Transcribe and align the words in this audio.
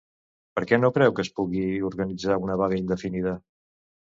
Per 0.59 0.63
què 0.69 0.79
no 0.79 0.89
creu 0.95 1.13
que 1.19 1.25
es 1.27 1.29
pugui 1.41 1.67
organitzar 1.91 2.41
una 2.47 2.59
vaga 2.63 2.81
indefinida? 2.85 3.37